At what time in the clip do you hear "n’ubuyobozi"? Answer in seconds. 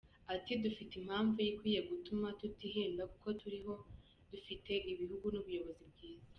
5.31-5.83